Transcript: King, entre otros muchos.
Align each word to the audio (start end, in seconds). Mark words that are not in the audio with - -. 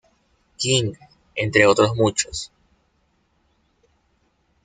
King, 0.57 0.93
entre 1.35 1.67
otros 1.67 1.95
muchos. 1.95 2.51